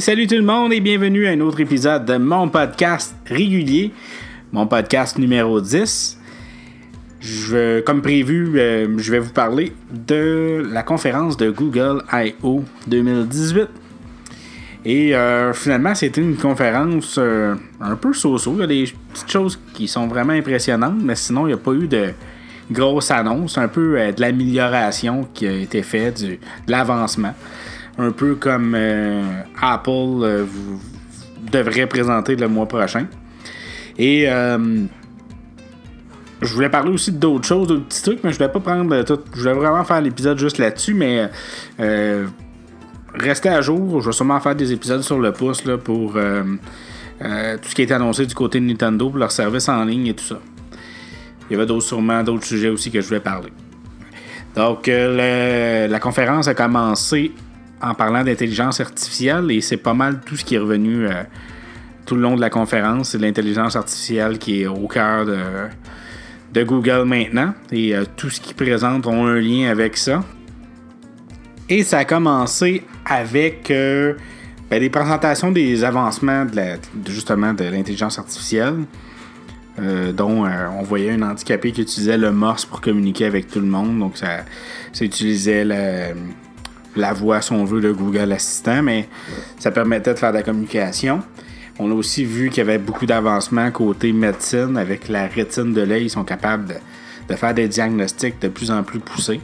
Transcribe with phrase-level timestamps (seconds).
[0.00, 3.92] Salut tout le monde et bienvenue à un autre épisode de mon podcast régulier,
[4.52, 6.18] mon podcast numéro 10.
[7.20, 12.62] Je, comme prévu, euh, je vais vous parler de la conférence de Google I.O.
[12.88, 13.68] 2018.
[14.84, 18.52] Et euh, finalement, c'était une conférence euh, un peu so-so.
[18.54, 21.58] Il y a des petites choses qui sont vraiment impressionnantes, mais sinon, il n'y a
[21.58, 22.12] pas eu de
[22.70, 23.56] grosse annonce.
[23.56, 27.34] Un peu de l'amélioration qui a été faite, de l'avancement
[27.98, 30.80] un peu comme euh, Apple euh, vous
[31.50, 33.06] devrait présenter le mois prochain.
[33.98, 34.84] Et euh,
[36.42, 39.20] je voulais parler aussi d'autres choses, d'autres petits trucs, mais je voulais pas prendre tout.
[39.34, 41.30] Je voulais vraiment faire l'épisode juste là-dessus, mais
[43.14, 44.00] restez à jour.
[44.02, 46.18] Je vais sûrement faire des épisodes sur le pouce là, pour tout
[47.20, 50.14] ce qui a été annoncé du côté de Nintendo pour leur service en ligne et
[50.14, 50.38] tout ça.
[51.48, 53.52] Il y avait d'autres, sûrement d'autres sujets aussi que je voulais parler.
[54.54, 57.32] Donc, la conférence a commencé
[57.82, 61.22] en parlant d'intelligence artificielle et c'est pas mal tout ce qui est revenu euh,
[62.04, 63.10] tout le long de la conférence.
[63.10, 68.56] C'est l'intelligence artificielle qui est au cœur de, Google maintenant et euh, tout ce qu'ils
[68.56, 70.24] présentent ont un lien avec ça.
[71.68, 74.14] Et ça a commencé avec euh,
[74.70, 78.84] ben, des présentations des avancements de, justement de l'intelligence artificielle.
[80.14, 83.98] dont on voyait un handicapé qui utilisait le Morse pour communiquer avec tout le monde.
[83.98, 84.46] Donc ça,
[84.92, 86.14] ça utilisait le,
[86.96, 89.08] la voix, si on veut, de Google Assistant, mais
[89.58, 91.22] ça permettait de faire de la communication.
[91.78, 95.82] On a aussi vu qu'il y avait beaucoup d'avancements côté médecine avec la rétine de
[95.82, 96.04] l'œil.
[96.04, 96.74] Ils sont capables
[97.28, 99.40] de, faire des diagnostics de plus en plus poussés.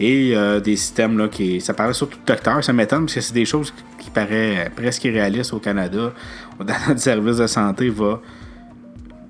[0.00, 1.60] Et euh, des systèmes là, qui.
[1.60, 5.04] Ça paraît surtout de docteurs, ça m'étonne parce que c'est des choses qui paraissent presque
[5.04, 6.12] irréalistes au Canada.
[6.58, 8.20] Dans notre service de santé va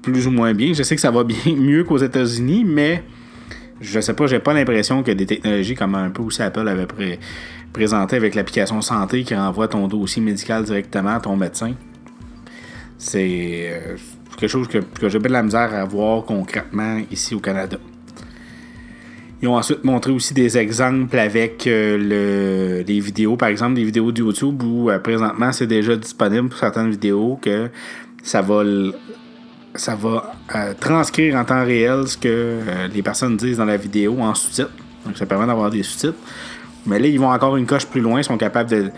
[0.03, 0.73] plus ou moins bien.
[0.73, 3.03] Je sais que ça va bien mieux qu'aux États-Unis, mais
[3.81, 6.87] je sais pas, j'ai pas l'impression que des technologies comme un peu aussi Apple avait
[7.73, 11.75] présenté avec l'application santé qui renvoie ton dossier médical directement à ton médecin.
[12.99, 13.97] C'est euh,
[14.37, 17.79] quelque chose que, j'ai bien de la misère à voir concrètement ici au Canada.
[19.41, 24.11] Ils ont ensuite montré aussi des exemples avec euh, les vidéos, par exemple des vidéos
[24.11, 27.71] de YouTube où euh, présentement c'est déjà disponible pour certaines vidéos que
[28.25, 28.65] ça va
[29.75, 30.35] ça va
[30.81, 32.59] transcrire en temps réel ce que
[32.93, 34.73] les personnes disent dans la vidéo en sous-titres.
[35.07, 36.19] Donc ça permet d'avoir des sous-titres.
[36.87, 38.91] Mais là, ils vont encore une coche plus loin, ils sont capables de,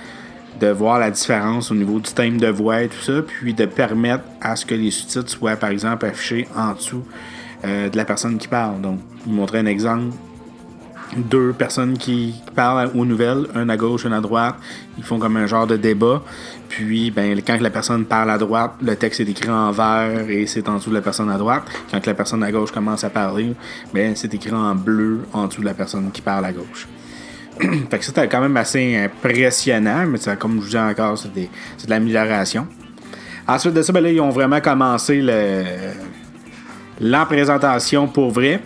[0.73, 4.25] voir la différence au niveau du thème de voix et tout ça, puis de permettre
[4.43, 7.03] à ce que les sous-titres soient, par exemple, affichés en dessous
[7.65, 8.81] euh, de la personne qui parle.
[8.83, 10.15] Donc, ils montraient un exemple
[11.17, 14.57] deux personnes qui parlent aux nouvelles, un à gauche, un à droite.
[14.99, 16.23] Ils font comme un genre de débat.
[16.69, 20.47] Puis, ben, quand la personne parle à droite, le texte est écrit en vert et
[20.47, 21.65] c'est en dessous de la personne à droite.
[21.91, 23.55] Quand la personne à gauche commence à parler,
[23.93, 26.87] ben, c'est écrit en bleu en dessous de la personne qui parle à gauche.
[27.91, 31.91] fait que c'était quand même assez impressionnant, mais comme je vous dis encore, c'est, de
[31.91, 32.67] l'amélioration.
[33.47, 35.65] Ensuite de ça, ben là, ils ont vraiment commencé le,
[37.01, 38.61] la présentation pour vrai.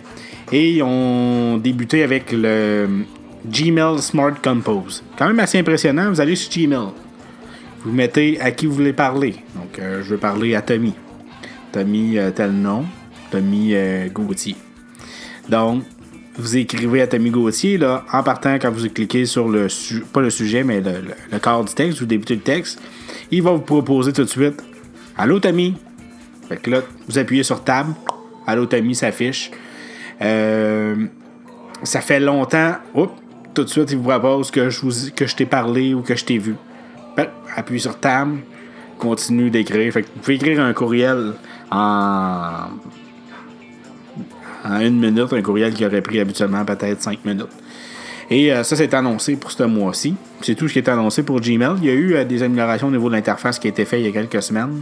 [0.51, 2.87] Et ils ont débuté avec le
[3.49, 5.03] Gmail Smart Compose.
[5.17, 6.09] Quand même assez impressionnant.
[6.09, 6.89] Vous allez sur Gmail.
[7.83, 9.35] Vous mettez à qui vous voulez parler.
[9.55, 10.93] Donc, euh, je veux parler à Tommy.
[11.71, 12.85] Tommy, euh, tel nom.
[13.31, 14.55] Tommy euh, Gauthier.
[15.49, 15.83] Donc,
[16.37, 19.67] vous écrivez à Tommy Gauthier, là, en partant, quand vous cliquez sur le,
[20.11, 22.81] pas le sujet, mais le, corps du texte, vous débutez le texte,
[23.31, 24.61] il va vous proposer tout de suite
[25.17, 25.75] Allô Tommy.
[26.49, 27.87] Fait que là, vous appuyez sur Tab.
[28.45, 29.51] Allô Tommy s'affiche.
[30.21, 31.05] Euh,
[31.83, 32.75] ça fait longtemps.
[33.53, 36.25] tout de suite, il vous propose que je, que je t'ai parlé ou que je
[36.25, 36.55] t'ai vu.
[37.15, 38.35] Ben, appuie sur Tab,
[38.97, 39.93] continue d'écrire.
[39.93, 41.33] vous pouvez écrire un courriel
[41.71, 42.67] en,
[44.65, 47.49] en une minute, un courriel qui aurait pris habituellement peut-être cinq minutes.
[48.29, 50.15] Et euh, ça, c'est annoncé pour ce mois-ci.
[50.41, 51.75] C'est tout ce qui est annoncé pour Gmail.
[51.77, 53.99] Il y a eu euh, des améliorations au niveau de l'interface qui a été fait
[53.99, 54.81] il y a quelques semaines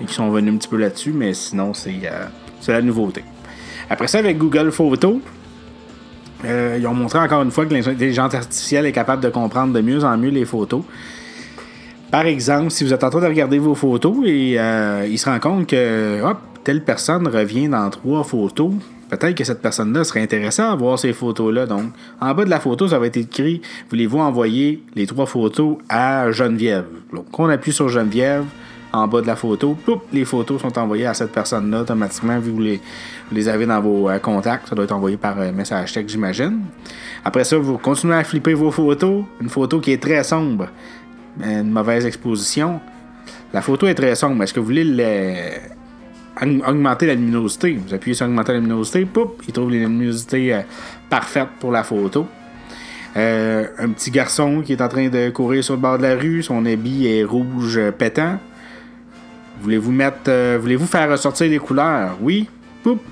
[0.00, 1.92] et qui sont venues un petit peu là-dessus, mais sinon, c'est
[2.66, 3.22] la nouveauté.
[3.88, 5.18] Après ça, avec Google Photos,
[6.44, 9.80] euh, ils ont montré encore une fois que l'intelligence artificielle est capable de comprendre de
[9.80, 10.82] mieux en mieux les photos.
[12.10, 15.28] Par exemple, si vous êtes en train de regarder vos photos et euh, il se
[15.28, 18.72] rend compte que hop, telle personne revient dans trois photos,
[19.10, 21.66] peut-être que cette personne-là serait intéressée à voir ces photos-là.
[21.66, 23.60] Donc, en bas de la photo, ça va être écrit
[23.90, 26.86] Voulez-vous envoyer les trois photos à Geneviève?
[27.12, 28.44] Donc, on appuie sur Geneviève
[28.92, 29.76] en bas de la photo.
[30.12, 34.68] les photos sont envoyées à cette personne-là automatiquement, vous les, avez dans vos euh, contacts.
[34.68, 36.60] Ça doit être envoyé par euh, message texte, j'imagine.
[37.24, 39.24] Après ça, vous continuez à flipper vos photos.
[39.40, 40.68] Une photo qui est très sombre,
[41.42, 42.80] une mauvaise exposition.
[43.52, 44.42] La photo est très sombre.
[44.42, 44.84] Est-ce que vous voulez
[46.66, 47.78] augmenter la luminosité?
[47.86, 49.06] Vous appuyez sur augmenter la luminosité,
[49.46, 50.60] il trouve la luminosité euh,
[51.08, 52.26] parfaite pour la photo.
[53.14, 56.42] un petit garçon qui est en train de courir sur le bord de la rue.
[56.42, 58.38] Son habit est rouge pétant.
[59.62, 60.56] Voulez-vous mettre.
[60.58, 62.16] Voulez-vous faire ressortir les couleurs?
[62.20, 62.48] Oui.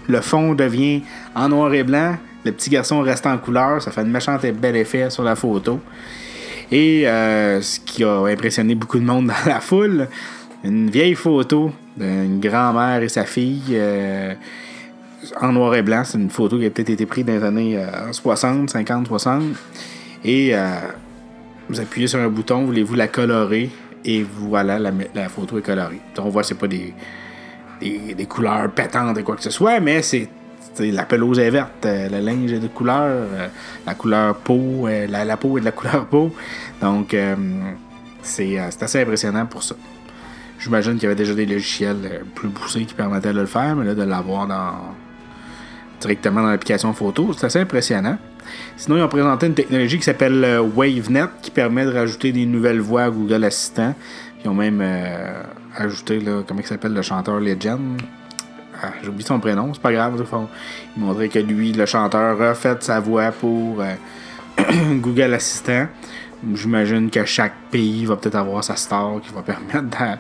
[0.09, 1.03] le fond devient
[1.35, 2.17] en noir et blanc.
[2.45, 3.83] Le petit garçon reste en couleur.
[3.83, 5.81] Ça fait un méchant et bel effet sur la photo.
[6.71, 10.09] Et ce qui a impressionné beaucoup de monde dans la foule,
[10.65, 14.35] une vieille photo d'une grand-mère et sa fille euh,
[15.41, 16.03] en noir et blanc.
[16.05, 19.43] C'est une photo qui a peut-être été prise dans les années 60, 50, 60.
[20.25, 20.67] Et euh,
[21.69, 23.71] vous appuyez sur un bouton, voulez-vous la colorer?
[24.05, 26.01] Et voilà, la, photo est colorée.
[26.19, 26.95] On voit c'est pas des,
[27.81, 30.29] des, couleurs pétantes et quoi que ce soit, mais c'est
[30.79, 33.27] la pelouse est verte, euh, le linge est de couleur,
[33.85, 36.33] la couleur peau, la, peau est de la couleur peau.
[36.81, 37.17] Donc,
[38.23, 39.75] c'est assez impressionnant pour ça.
[40.59, 43.77] J'imagine qu'il y avait déjà des logiciels euh, plus poussés qui permettaient de le faire,
[43.77, 44.95] mais là, de l'avoir dans...
[46.01, 48.19] directement dans l'application photo, c'est assez impressionnant.
[48.77, 52.45] Sinon, ils ont présenté une technologie qui s'appelle euh, WaveNet qui permet de rajouter des
[52.45, 53.95] nouvelles voix à Google Assistant.
[54.43, 55.43] Ils ont même euh,
[55.77, 58.01] ajouté, comment il s'appelle, le chanteur Legend.
[58.83, 60.25] Ah, J'ai oublié son prénom, c'est pas grave.
[60.97, 63.83] Ils montraient que lui, le chanteur, a fait sa voix pour
[65.01, 65.87] Google Assistant.
[66.55, 70.19] J'imagine que chaque pays va peut-être avoir sa star qui va permettre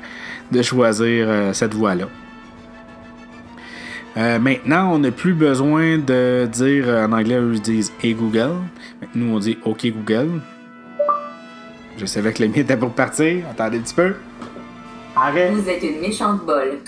[0.50, 2.08] de, choisir euh, cette voie-là.
[4.16, 8.14] Euh, maintenant, on n'a plus besoin de dire euh, en anglais, eux ils disent Hey
[8.14, 8.56] Google.
[9.14, 10.40] Nous, on dit OK Google.
[11.98, 13.44] Je savais que le mien était pour partir.
[13.50, 14.14] Attendez un petit peu.
[15.14, 15.52] Arrête.
[15.52, 16.78] Vous êtes une méchante bolle.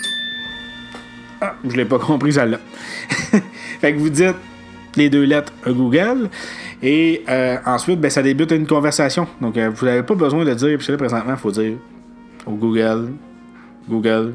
[1.39, 2.59] Ah, je l'ai pas compris, celle-là.
[3.79, 4.35] fait que vous dites
[4.95, 6.29] les deux lettres Google.
[6.83, 9.27] Et euh, ensuite, ben, ça débute une conversation.
[9.39, 11.73] Donc, euh, vous n'avez pas besoin de dire, puis là, présentement, il faut dire
[12.45, 13.09] au Google,
[13.87, 14.33] Google,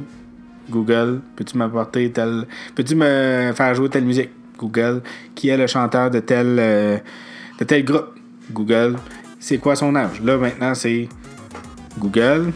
[0.71, 2.47] Google, peux-tu m'apporter tel.
[2.75, 4.31] Peux-tu me faire jouer telle musique?
[4.59, 5.03] Google,
[5.35, 6.97] qui est le chanteur de tel, euh,
[7.59, 8.15] de tel groupe?
[8.51, 8.97] Google,
[9.41, 10.23] c'est quoi son âge?
[10.23, 11.09] Là, maintenant, c'est
[11.99, 12.53] Google.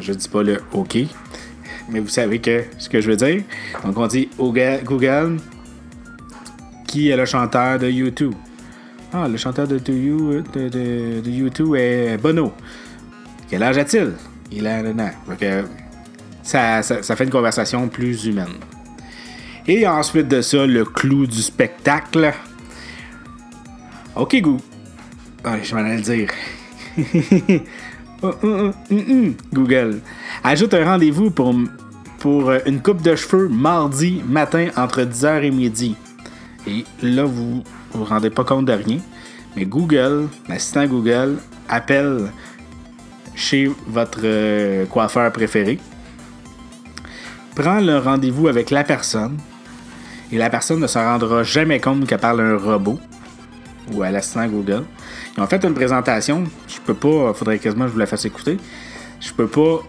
[0.00, 0.98] je dis pas le OK,
[1.88, 3.42] mais vous savez que ce que je veux dire.
[3.84, 5.36] Donc, on dit Google,
[6.88, 8.34] qui est le chanteur de YouTube?
[9.16, 12.52] Ah, le chanteur de, you, de, de, YouTube est Bono.
[13.48, 14.10] Quel âge a-t-il?
[14.50, 15.10] Il a un an.
[16.42, 18.56] ça, ça, fait une conversation plus humaine.
[19.68, 22.34] Et ensuite de ça, le clou du spectacle.
[24.16, 24.62] Ok, Google.
[25.44, 26.28] Ah, je m'en allais le dire.
[28.22, 28.94] Oh, oh, oh,
[29.52, 30.00] Google.
[30.42, 31.54] Ajoute un rendez-vous pour,
[32.20, 35.94] pour une coupe de cheveux mardi matin entre 10h et midi.
[36.66, 37.62] Et là, vous
[37.92, 38.98] vous vous rendez pas compte de rien.
[39.56, 41.38] Mais Google, l'assistant Google,
[41.68, 42.30] appelle
[43.34, 45.78] chez votre euh, coiffeur préféré,
[47.54, 49.38] prend le rendez-vous avec la personne,
[50.32, 52.98] et la personne ne se rendra jamais compte qu'elle parle à un robot
[53.92, 54.84] ou à l'assistant Google.
[55.36, 58.24] Ils ont fait une présentation, je peux pas, faudrait quasiment que je vous la fasse
[58.24, 58.56] écouter.
[59.20, 59.82] Je peux pas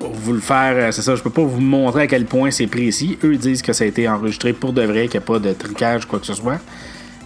[0.00, 2.66] vous le faire, euh, c'est ça, je peux pas vous montrer à quel point c'est
[2.66, 3.18] précis.
[3.24, 5.52] Eux disent que ça a été enregistré pour de vrai, qu'il n'y a pas de
[5.52, 6.60] tricage, quoi que ce soit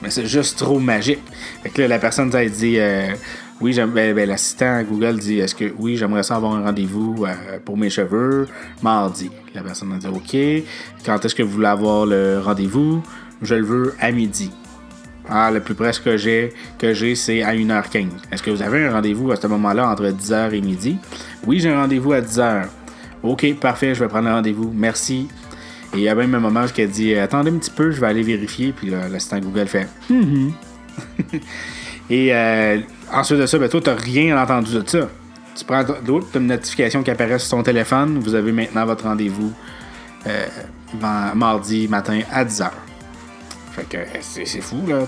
[0.03, 1.21] mais c'est juste trop magique.
[1.62, 3.12] Fait que là, la personne a dit euh,
[3.61, 7.59] oui, ben, ben, l'assistant Google dit est-ce que oui, j'aimerais ça avoir un rendez-vous euh,
[7.65, 8.49] pour mes cheveux
[8.83, 9.31] mardi.
[9.55, 10.65] La personne a dit OK.
[11.05, 13.03] Quand est-ce que vous voulez avoir le rendez-vous?
[13.43, 14.50] Je le veux à midi.
[15.29, 18.09] Ah, le plus près que j'ai, que j'ai, c'est à 1h15.
[18.33, 20.99] Est-ce que vous avez un rendez-vous à ce moment-là entre 10h et midi?
[21.47, 22.65] Oui, j'ai un rendez-vous à 10h.
[23.23, 24.73] OK, parfait, je vais prendre le rendez-vous.
[24.75, 25.29] Merci.
[25.95, 28.00] Et il y a même un moment où elle dit Attendez un petit peu, je
[28.00, 28.73] vais aller vérifier.
[28.73, 30.53] Puis l'assistant Google fait mm-hmm.
[32.11, 32.81] Et euh,
[33.12, 35.09] ensuite de ça, ben, toi, tu n'as rien entendu de ça.
[35.55, 38.19] Tu prends l'autre, tu qui apparaît sur ton téléphone.
[38.19, 39.53] Vous avez maintenant votre rendez-vous
[40.27, 40.47] euh,
[41.35, 42.71] mardi matin à 10h.
[43.89, 45.05] Que c'est fou, là.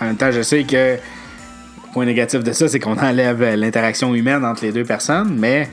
[0.00, 4.14] En même temps, je sais que le point négatif de ça, c'est qu'on enlève l'interaction
[4.14, 5.68] humaine entre les deux personnes, mais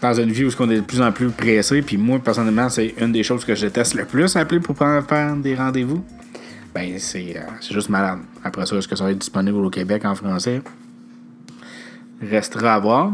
[0.00, 2.94] dans une vie où on est de plus en plus pressé, puis moi, personnellement, c'est
[3.00, 6.04] une des choses que je déteste le plus, appeler pour faire des rendez-vous.
[6.74, 8.20] Ben, euh, c'est juste malade.
[8.44, 10.62] Après ça, est-ce que ça va être disponible au Québec en français?
[12.22, 13.12] Restera à voir.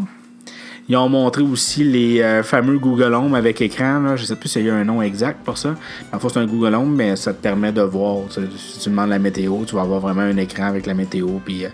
[0.86, 4.00] Ils ont montré aussi les euh, fameux Google Home avec écran.
[4.00, 4.16] Là.
[4.16, 5.74] Je sais plus s'il y a un nom exact pour ça.
[6.12, 8.18] En fait, c'est un Google Home, mais ça te permet de voir.
[8.30, 11.28] Si tu demandes la météo, tu vas avoir vraiment un écran avec la météo.
[11.42, 11.68] Puis euh,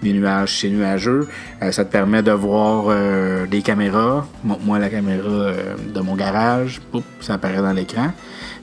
[0.00, 1.28] des nuages, c'est nuageux.
[1.60, 2.94] Euh, ça te permet de voir
[3.48, 4.26] des caméras.
[4.44, 5.52] moi la caméra
[5.92, 6.80] de mon garage.
[7.20, 8.12] ça apparaît dans l'écran.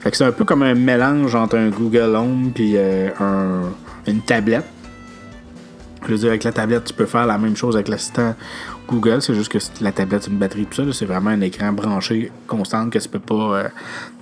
[0.00, 3.10] Fait que c'est un peu comme un mélange entre un Google Home et
[4.06, 4.64] une tablette.
[6.06, 8.34] Je veux dire, avec la tablette, tu peux faire la même chose avec l'assistant
[8.90, 9.22] Google.
[9.22, 10.92] C'est juste que la tablette, une batterie, tout ça.
[10.92, 13.70] C'est vraiment un écran branché constant que tu peux pas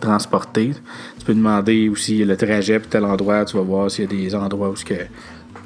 [0.01, 0.73] transporter.
[1.19, 4.11] Tu peux demander aussi le trajet, puis tel endroit, tu vas voir s'il y a
[4.11, 4.95] des endroits où ce que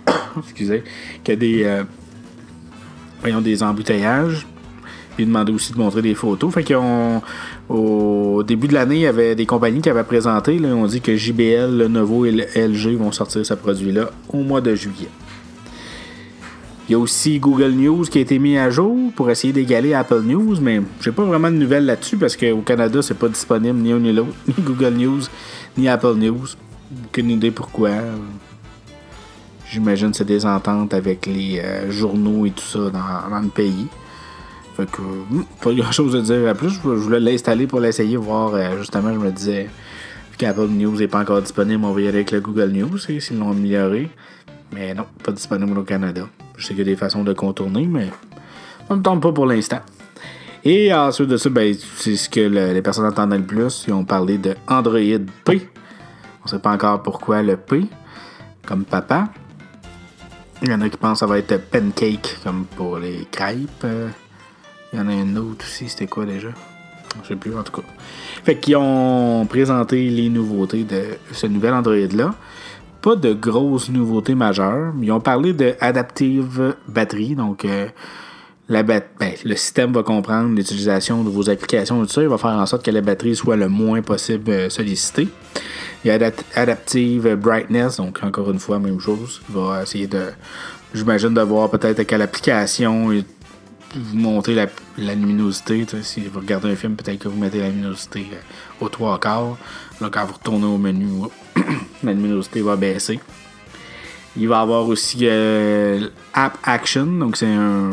[0.39, 0.83] excusez,
[1.23, 1.85] qu'il y a des, euh,
[3.21, 4.47] voyons, des embouteillages.
[5.17, 6.55] Puis demandé aussi de montrer des photos.
[6.55, 10.59] Fait qu'au début de l'année, il y avait des compagnies qui avaient présenté.
[10.65, 15.11] On dit que JBL, Lenovo et LG vont sortir ce produit-là au mois de juillet.
[16.89, 19.95] Il y a aussi Google News qui a été mis à jour pour essayer d'égaler
[19.95, 23.79] Apple News, mais j'ai pas vraiment de nouvelles là-dessus parce qu'au Canada, c'est pas disponible
[23.79, 25.21] ni un ni l'autre, ni Google News,
[25.77, 26.49] ni Apple News.
[27.07, 27.91] Aucune idée pourquoi.
[29.71, 33.87] J'imagine que c'est des ententes avec les euh, journaux et tout ça dans, le pays.
[34.77, 36.73] Fait que, hmm, pas grand chose à dire à plus.
[36.73, 38.55] Je voulais l'installer pour l'essayer, voir.
[38.55, 39.71] Euh, justement, je me disais
[40.37, 41.85] qu'Apple News n'est pas encore disponible.
[41.85, 44.11] On va y aller avec le Google News, s'ils l'ont amélioré.
[44.75, 46.29] Mais non, pas disponible au Canada.
[46.57, 48.09] Je sais qu'il y a des façons de contourner, mais
[48.89, 49.81] on ne tombe pas pour l'instant.
[50.65, 53.85] Et ensuite de ça, ben, c'est ce que les personnes entendaient le plus.
[53.89, 54.99] Ils ont parlé de Android
[55.45, 55.69] P.
[56.41, 57.85] On ne sait pas encore pourquoi le P,
[58.67, 59.29] comme papa.
[60.63, 63.87] Il y en a qui pensent que ça va être pancake, comme pour les crêpes.
[64.93, 66.51] Il y en a un autre aussi, c'était quoi déjà?
[67.23, 67.87] Je sais plus, en tout cas.
[68.45, 72.35] Fait qu'ils ont présenté les nouveautés de ce nouvel Android-là.
[73.03, 74.95] Pas de grosses nouveautés majeures.
[75.03, 77.89] Ils ont parlé de Adaptive Battery, donc euh,
[78.69, 79.03] la ben,
[79.45, 82.23] le système va comprendre l'utilisation de vos applications et tout ça.
[82.23, 85.27] Il va faire en sorte que la batterie soit le moins possible euh, sollicitée.
[86.05, 89.43] Il y a Adaptive Brightness, donc encore une fois, même chose.
[89.49, 90.27] Il va essayer de,
[90.95, 93.11] j'imagine, de voir peut-être quelle application
[93.95, 95.87] vous montrer la, luminosité.
[96.03, 99.57] Si vous regardez un film, peut-être que vous mettez la luminosité euh, au trois quarts.
[100.01, 101.07] Là, quand vous retournez au menu,
[102.03, 103.21] la luminosité va baisser.
[104.37, 107.91] Il va y avoir aussi euh, App Action, donc c'est un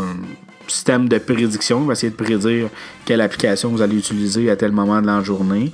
[0.68, 1.82] système de prédiction.
[1.82, 2.70] Il va essayer de prédire
[3.06, 5.72] quelle application vous allez utiliser à tel moment de la journée.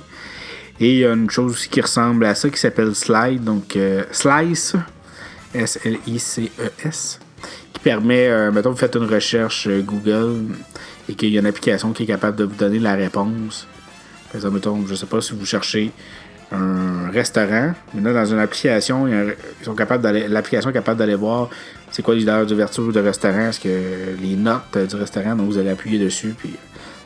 [0.80, 3.76] Et il y a une chose aussi qui ressemble à ça qui s'appelle Slide, donc
[3.76, 4.74] euh, Slice,
[5.54, 7.20] S-L-I-C-E-S,
[7.72, 10.54] qui permet, euh, mettons, vous faites une recherche Google
[11.08, 13.66] et qu'il y a une application qui est capable de vous donner la réponse.
[14.26, 15.92] Par exemple, mettons, je sais pas si vous cherchez
[16.52, 17.74] un restaurant.
[17.94, 19.34] Maintenant, dans une application, ils
[19.64, 21.50] sont capables l'application est capable d'aller voir
[21.90, 25.70] c'est quoi les d'ouverture du restaurant, est-ce que les notes du restaurant, donc vous allez
[25.70, 26.54] appuyer dessus, puis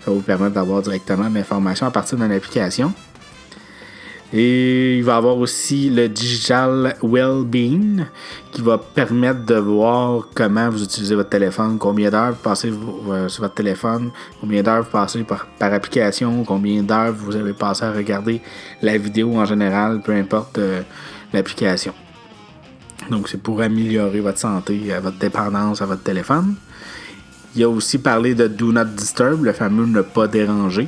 [0.05, 2.93] ça va vous permettre d'avoir directement l'information à partir d'une application.
[4.33, 8.05] Et il va y avoir aussi le Digital Wellbeing
[8.53, 13.29] qui va permettre de voir comment vous utilisez votre téléphone, combien d'heures vous passez euh,
[13.29, 14.11] sur votre téléphone,
[14.41, 18.41] combien d'heures vous passez par, application, combien d'heures vous avez passé à regarder
[18.83, 20.83] la vidéo en général, peu importe euh,
[21.33, 21.93] l'application.
[23.11, 26.55] Donc c'est pour améliorer votre santé, euh, votre dépendance à votre téléphone.
[27.57, 30.87] Il a aussi parlé de Do Not Disturb, le fameux ne pas déranger.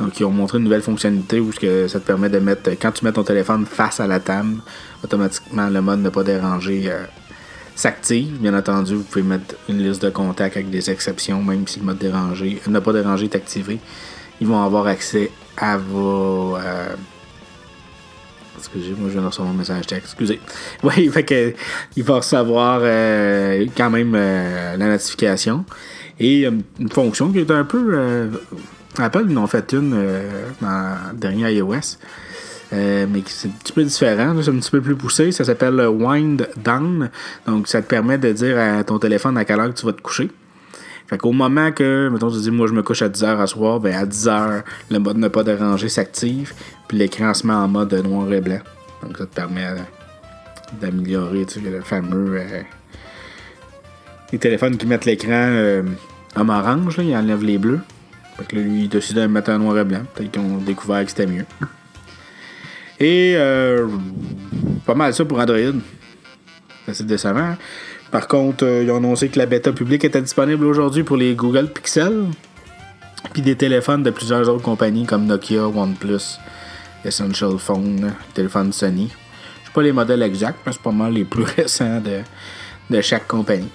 [0.00, 3.04] Donc, ils ont montré une nouvelle fonctionnalité où ça te permet de mettre, quand tu
[3.04, 4.56] mets ton téléphone face à la table,
[5.04, 7.04] automatiquement le mode ne pas déranger euh,
[7.74, 8.40] s'active.
[8.40, 11.84] Bien entendu, vous pouvez mettre une liste de contacts avec des exceptions, même si le
[11.84, 13.78] mode déranger, ne pas déranger est activé.
[14.40, 16.56] Ils vont avoir accès à vos.
[16.56, 16.94] Euh,
[18.56, 20.06] excusez, moi je viens de recevoir un message texte.
[20.06, 20.40] Excusez.
[20.82, 21.52] Oui, fait que
[21.94, 25.66] il va recevoir euh, quand même la notification.
[26.18, 28.30] Et une fonction qui est un peu
[28.98, 31.96] Apple, ils en ont fait une euh, dans dernier iOS.
[32.72, 35.32] Euh, mais c'est un petit peu différent, c'est un petit peu plus poussé.
[35.32, 37.10] Ça s'appelle Wind Down.
[37.46, 40.00] Donc, ça te permet de dire à ton téléphone à quelle heure tu vas te
[40.00, 40.30] coucher.
[41.08, 43.80] Fait qu'au moment que, mettons, tu dis, moi, je me couche à 10h à soir,
[43.80, 46.54] ben à 10h, le mode ne pas déranger s'active,
[46.86, 48.60] puis l'écran se met en mode noir et blanc.
[49.02, 49.78] Donc, ça te permet euh,
[50.80, 52.40] d'améliorer, tu sais, le fameux.
[54.30, 55.82] les téléphones qui mettent l'écran
[56.36, 57.80] en orange, là, ils enlèvent les bleus.
[58.40, 60.00] Fait que là, lui, il décidait de mettre un noir et blanc.
[60.14, 61.44] Peut-être qu'ils ont découvert que c'était mieux.
[62.98, 63.86] Et euh,
[64.86, 65.78] pas mal ça pour Android.
[66.90, 67.56] C'est décevant.
[68.10, 71.34] Par contre, euh, ils ont annoncé que la bêta publique était disponible aujourd'hui pour les
[71.34, 72.28] Google Pixel.
[73.34, 76.38] Puis des téléphones de plusieurs autres compagnies comme Nokia, OnePlus,
[77.04, 79.10] Essential Phone, téléphone Sony.
[79.62, 82.20] Je sais pas les modèles exacts, mais c'est pas mal les plus récents de,
[82.88, 83.68] de chaque compagnie.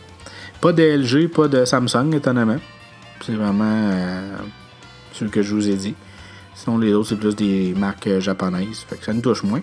[0.59, 2.57] Pas de LG, pas de Samsung, étonnamment.
[3.21, 4.37] C'est vraiment euh,
[5.13, 5.95] ce que je vous ai dit.
[6.53, 8.85] Sinon, les autres, c'est plus des marques euh, japonaises.
[8.87, 9.61] Fait que ça nous touche moins.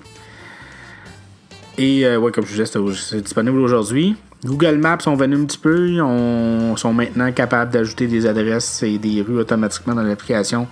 [1.78, 4.16] Et euh, ouais, comme je disais, c'est disponible aujourd'hui.
[4.44, 5.88] Google Maps sont venus un petit peu.
[5.88, 10.66] Ils sont maintenant capables d'ajouter des adresses et des rues automatiquement dans l'application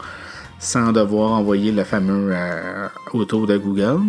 [0.58, 2.34] sans devoir envoyer le fameux
[3.14, 4.00] autour de Google.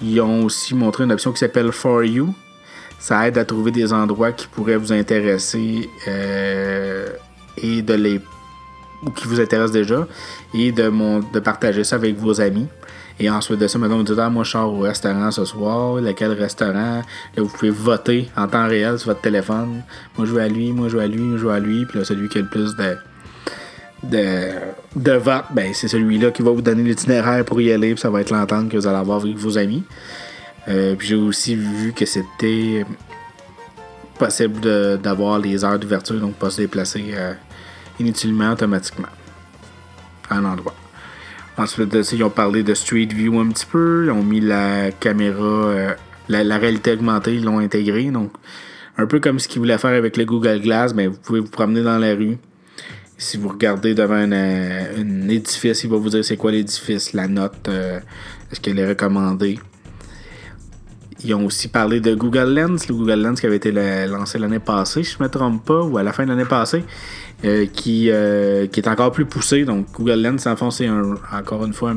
[0.00, 2.34] Ils ont aussi montré une option qui s'appelle For You.
[3.00, 5.88] Ça aide à trouver des endroits qui pourraient vous intéresser
[7.62, 8.20] et de les
[9.04, 10.06] ou qui vous intéressent déjà
[10.54, 12.66] et de, mon, de partager ça avec vos amis
[13.20, 15.96] Et ensuite de ça, maintenant, vous dites, ah, moi, je sors au restaurant ce soir.
[15.96, 17.02] Lequel restaurant?
[17.02, 17.02] Là,
[17.36, 19.82] vous pouvez voter en temps réel sur votre téléphone.
[20.16, 21.84] Moi, je vais à lui, moi, je vais à lui, moi, je vais à lui.
[21.86, 22.96] Puis là, celui qui a le plus de,
[24.04, 24.50] de,
[24.96, 27.92] de votes, ben, c'est celui-là qui va vous donner l'itinéraire pour y aller.
[27.94, 29.82] Puis ça va être l'entente que vous allez avoir avec vos amis.
[30.68, 32.84] Euh, puis j'ai aussi vu que c'était
[34.18, 37.34] possible d'avoir les heures d'ouverture, donc pas se déplacer euh,
[37.98, 39.08] inutilement automatiquement
[40.30, 40.74] à un endroit.
[41.56, 44.04] Ensuite ils ont parlé de Street View un petit peu.
[44.06, 45.94] Ils ont mis la caméra, euh,
[46.28, 48.04] la, réalité augmentée, ils l'ont intégré.
[48.04, 48.32] Donc,
[48.96, 51.50] un peu comme ce qu'ils voulaient faire avec le Google Glass, mais vous pouvez vous
[51.50, 52.38] promener dans la rue.
[53.16, 57.68] Si vous regardez devant un, édifice, il va vous dire c'est quoi l'édifice, la note,
[57.68, 59.58] est-ce qu'elle est recommandée?
[61.24, 63.72] Ils ont aussi parlé de Google Lens, le Google Lens qui avait été
[64.06, 66.44] lancé l'année passée, si je ne me trompe pas, ou à la fin de l'année
[66.44, 66.84] passée,
[67.44, 69.64] euh, qui, euh, qui est encore plus poussé.
[69.64, 71.94] Donc, Google Lens, en fond, c'est encore une fois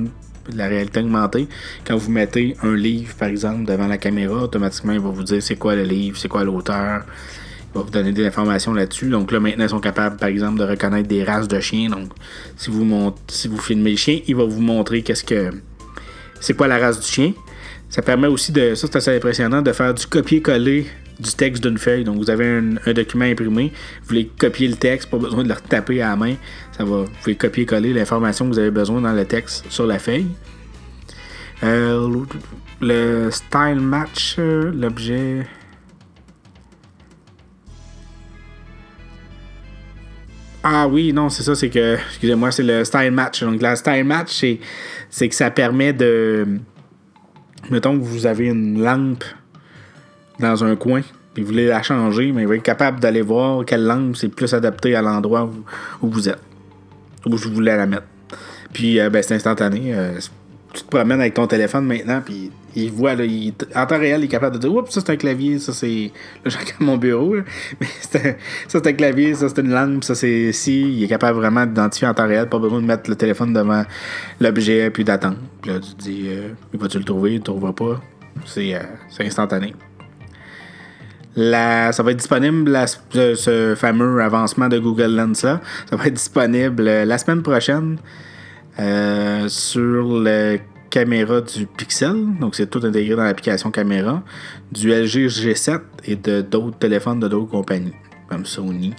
[0.56, 1.48] la réalité augmentée.
[1.86, 5.42] Quand vous mettez un livre, par exemple, devant la caméra, automatiquement, il va vous dire
[5.42, 7.04] c'est quoi le livre, c'est quoi l'auteur.
[7.74, 9.10] Il va vous donner des informations là-dessus.
[9.10, 11.90] Donc là, maintenant, ils sont capables, par exemple, de reconnaître des races de chiens.
[11.90, 12.10] Donc,
[12.58, 15.52] si vous, si vous filmez le chien, il va vous montrer qu'est-ce que
[16.40, 17.34] c'est quoi la race du chien.
[17.92, 20.88] Ça permet aussi de, ça c'est assez impressionnant, de faire du copier-coller
[21.20, 22.06] du texte d'une feuille.
[22.06, 25.54] Donc vous avez un, document imprimé, vous voulez copier le texte, pas besoin de le
[25.54, 26.36] retaper à la main.
[26.72, 30.00] Ça va, vous pouvez copier-coller l'information que vous avez besoin dans le texte sur la
[30.00, 30.28] feuille.
[31.64, 32.24] Euh,
[32.80, 35.46] le style match, l'objet.
[40.64, 43.44] Ah oui, non, c'est ça, c'est que, excusez-moi, c'est le style match.
[43.44, 44.46] Donc, la style match,
[45.10, 46.48] c'est que ça permet de,
[47.72, 49.24] mettons que vous avez une lampe
[50.40, 51.02] dans un coin,
[51.38, 54.54] et vous voulez la changer, mais vous êtes capable d'aller voir quelle lampe c'est plus
[54.54, 55.50] adapté à l'endroit
[56.02, 56.40] où, vous êtes,
[57.26, 58.08] où vous voulez la mettre.
[58.74, 59.94] Puis, euh, ben, c'est instantané.
[59.94, 60.20] Euh,
[60.74, 63.24] tu te promènes avec ton téléphone maintenant, puis il voit, là,
[63.76, 66.12] en temps réel, il est capable de dire Oups, ça c'est un clavier, ça c'est.
[66.46, 67.36] Là, j'ai mon bureau,
[67.80, 68.20] mais ça
[68.68, 70.82] c'est un clavier, ça c'est une lampe, ça c'est si.
[70.82, 73.84] Il est capable vraiment d'identifier en temps réel, pas besoin de mettre le téléphone devant
[74.40, 75.38] l'objet, puis d'attendre.
[75.62, 78.02] Puis là, tu dis euh, Il va-tu le trouver, il ne trouvera pas.
[78.46, 78.80] C'est euh,
[79.20, 79.74] instantané.
[81.36, 82.78] La, ça va être disponible,
[83.10, 85.62] ce, fameux avancement de Google Lens là.
[85.90, 87.98] Ça va être disponible euh, la semaine prochaine.
[88.80, 90.58] Euh, sur le
[90.92, 94.22] caméra du Pixel, donc c'est tout intégré dans l'application caméra,
[94.72, 97.96] du LG G7 et de d'autres téléphones de d'autres compagnies,
[98.28, 98.94] comme Sony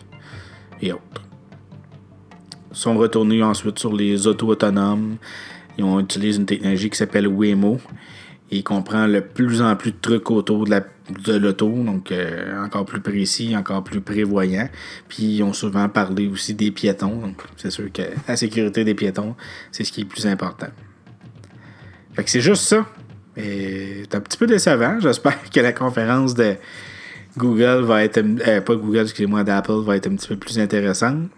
[0.81, 1.23] et autres.
[2.73, 5.17] Ils sont retournés ensuite sur les autos autonomes.
[5.77, 7.79] Ils ont utilisé une technologie qui s'appelle Waymo
[8.51, 13.01] et comprend le plus en plus de trucs autour de l'auto, donc euh, encore plus
[13.01, 14.69] précis, encore plus prévoyant.
[15.09, 18.95] Puis ils ont souvent parlé aussi des piétons, donc c'est sûr que la sécurité des
[18.95, 19.35] piétons,
[19.71, 20.69] c'est ce qui est le plus important.
[22.15, 22.87] Fait que c'est juste ça.
[23.37, 25.01] c'est un petit peu décevant.
[25.01, 26.55] J'espère que la conférence de
[27.37, 28.19] Google va être.
[28.19, 31.29] Euh, pas Google, excusez-moi, d'Apple va être un petit peu plus intéressante.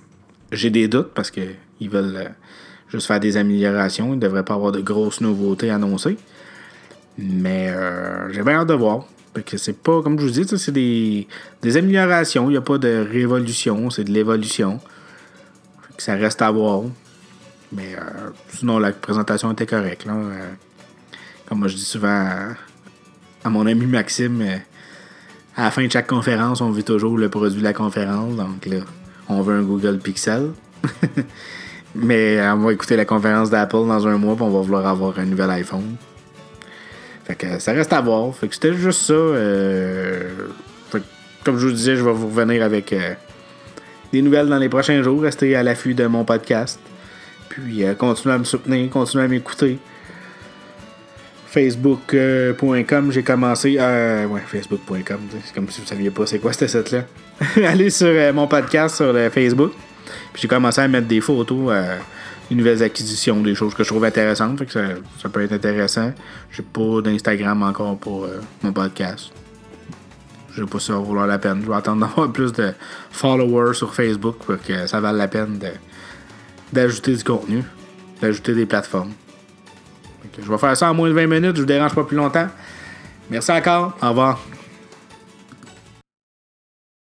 [0.52, 2.28] J'ai des doutes parce qu'ils veulent euh,
[2.88, 4.08] juste faire des améliorations.
[4.08, 6.16] Ils ne devraient pas avoir de grosses nouveautés annoncées.
[7.18, 9.06] Mais euh, j'ai bien hâte de voir.
[9.46, 11.26] que c'est pas, comme je vous dis, c'est des,
[11.76, 12.48] améliorations.
[12.48, 14.80] Il n'y a pas de révolution, c'est de l'évolution.
[15.98, 16.82] Ça reste à voir.
[17.72, 20.06] Mais euh, sinon, la présentation était correcte.
[20.08, 20.50] Euh,
[21.54, 22.26] comme moi, je dis souvent
[23.44, 24.44] à, mon ami Maxime,
[25.56, 28.34] à la fin de chaque conférence, on veut toujours le produit de la conférence.
[28.34, 28.78] Donc là,
[29.28, 30.50] on veut un Google Pixel.
[31.94, 35.16] Mais on va écouter la conférence d'Apple dans un mois, puis on va vouloir avoir
[35.16, 35.94] un nouvel iPhone.
[37.22, 38.34] Fait que ça reste à voir.
[38.34, 39.12] Fait que c'était juste ça.
[39.12, 40.28] Euh,
[41.44, 43.14] comme je vous disais, je vais vous revenir avec euh,
[44.12, 45.22] des nouvelles dans les prochains jours.
[45.22, 46.80] Restez à l'affût de mon podcast.
[47.48, 49.78] Puis euh, continuez à me soutenir, continuez à m'écouter.
[51.54, 53.78] Facebook.com, j'ai commencé.
[53.78, 55.20] ouais, Facebook.com.
[55.44, 57.04] C'est comme si vous saviez pas c'est quoi cette site-là.
[57.68, 59.72] Allez sur mon podcast sur Facebook.
[60.32, 61.72] Puis j'ai commencé à mettre des photos
[62.50, 64.62] les nouvelles acquisitions, des choses que je trouve intéressantes.
[64.68, 66.12] Ça, peut être intéressant.
[66.50, 69.30] J'ai pas d'Instagram encore pour euh, mon podcast.
[70.52, 71.62] Je sais pas ça va vouloir la peine.
[71.64, 72.72] Je vais attendre d'avoir plus de
[73.10, 75.58] followers sur Facebook pour que ça vaille la peine
[76.72, 77.62] d'ajouter du contenu,
[78.20, 79.12] d'ajouter des plateformes.
[80.42, 82.48] Je vais faire ça en moins de 20 minutes, je vous dérange pas plus longtemps.
[83.30, 84.38] Merci encore, au revoir.